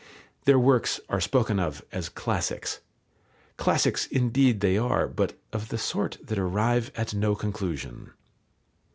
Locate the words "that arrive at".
6.23-7.13